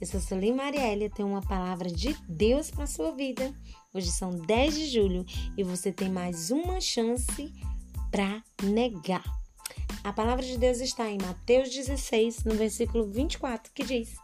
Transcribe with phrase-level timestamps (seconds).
[0.00, 3.52] Eu sou Sueli Marielle, eu tenho uma palavra de Deus para sua vida.
[3.92, 5.26] Hoje são 10 de julho
[5.56, 7.52] e você tem mais uma chance
[8.12, 9.24] para negar.
[10.04, 14.14] A palavra de Deus está em Mateus 16, no versículo 24, que diz: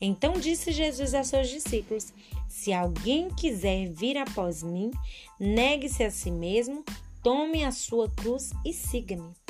[0.00, 2.12] Então disse Jesus a seus discípulos:
[2.48, 4.90] Se alguém quiser vir após mim,
[5.38, 6.84] negue-se a si mesmo,
[7.22, 9.41] tome a sua cruz e siga-me.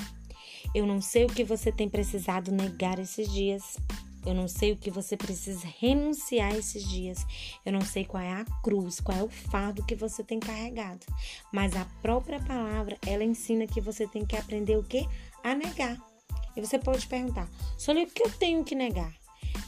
[0.74, 3.76] Eu não sei o que você tem precisado negar esses dias.
[4.24, 7.26] Eu não sei o que você precisa renunciar esses dias.
[7.66, 11.04] Eu não sei qual é a cruz, qual é o fardo que você tem carregado.
[11.52, 15.06] Mas a própria palavra, ela ensina que você tem que aprender o que?
[15.42, 15.98] A negar.
[16.56, 19.12] E você pode perguntar: Sônia, o que eu tenho que negar?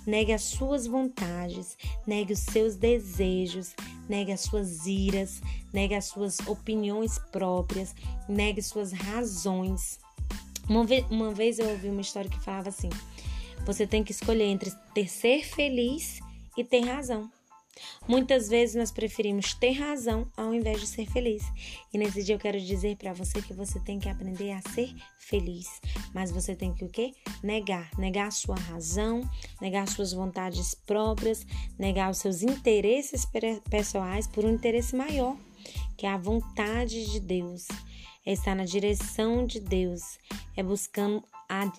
[0.06, 3.74] Negue as suas vontades, negue os seus desejos,
[4.08, 5.40] negue as suas iras,
[5.72, 7.94] negue as suas opiniões próprias,
[8.28, 9.98] negue suas razões.
[10.68, 12.90] Uma vez, uma vez eu ouvi uma história que falava assim:
[13.66, 16.20] você tem que escolher entre ter ser feliz
[16.56, 17.30] e ter razão.
[18.06, 21.42] Muitas vezes nós preferimos ter razão ao invés de ser feliz.
[21.92, 24.94] E nesse dia eu quero dizer para você que você tem que aprender a ser
[25.18, 25.66] feliz,
[26.12, 27.12] mas você tem que o quê?
[27.42, 29.28] Negar, negar a sua razão,
[29.60, 31.46] negar suas vontades próprias,
[31.78, 33.26] negar os seus interesses
[33.68, 35.36] pessoais por um interesse maior,
[35.96, 37.66] que é a vontade de Deus.
[38.24, 40.18] É estar na direção de Deus,
[40.56, 41.70] é buscando a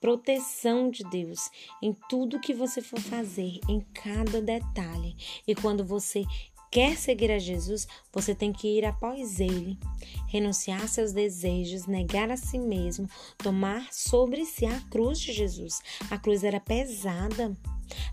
[0.00, 1.50] proteção de Deus
[1.82, 5.16] em tudo que você for fazer, em cada detalhe.
[5.46, 6.24] E quando você
[6.70, 9.78] quer seguir a Jesus, você tem que ir após ele,
[10.26, 15.80] renunciar seus desejos, negar a si mesmo, tomar sobre si a cruz de Jesus.
[16.10, 17.56] A cruz era pesada,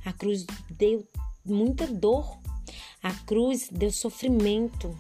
[0.04, 1.08] a cruz deu
[1.44, 2.40] muita dor,
[3.04, 4.98] a cruz deu sofrimento.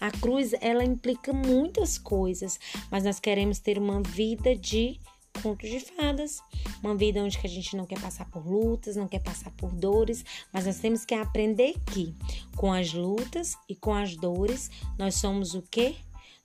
[0.00, 2.58] A cruz ela implica muitas coisas,
[2.90, 5.00] mas nós queremos ter uma vida de
[5.42, 6.40] contos de fadas,
[6.82, 9.72] uma vida onde que a gente não quer passar por lutas, não quer passar por
[9.72, 12.14] dores, mas nós temos que aprender que
[12.56, 15.96] com as lutas e com as dores nós somos o quê?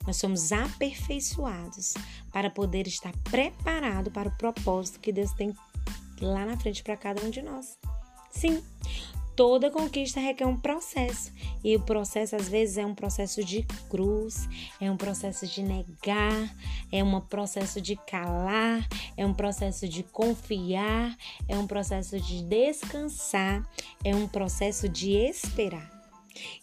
[0.06, 1.94] Nós somos aperfeiçoados
[2.32, 5.54] para poder estar preparado para o propósito que Deus tem
[6.20, 7.78] lá na frente para cada um de nós.
[8.30, 8.62] Sim,
[9.36, 11.32] Toda conquista requer um processo,
[11.64, 14.48] e o processo às vezes é um processo de cruz,
[14.80, 16.54] é um processo de negar,
[16.92, 21.16] é um processo de calar, é um processo de confiar,
[21.48, 23.68] é um processo de descansar,
[24.04, 25.90] é um processo de esperar.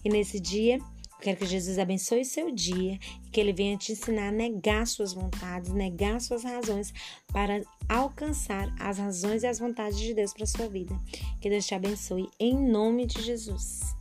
[0.03, 0.80] E nesse dia,
[1.22, 5.14] Quero que Jesus abençoe seu dia e que ele venha te ensinar a negar suas
[5.14, 6.92] vontades, negar suas razões
[7.32, 11.00] para alcançar as razões e as vontades de Deus para sua vida.
[11.40, 14.01] Que Deus te abençoe em nome de Jesus.